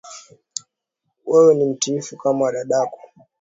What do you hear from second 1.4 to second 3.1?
ni mtiifu kama dadako